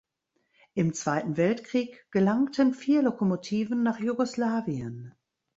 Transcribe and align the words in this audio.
Im 0.73 0.95
Zweiten 0.95 1.37
Weltkrieg 1.37 2.07
gelangten 2.09 2.73
vier 2.73 3.03
Lokomotiven 3.03 3.83
nach 3.83 3.99
Jugoslawien. 3.99 5.13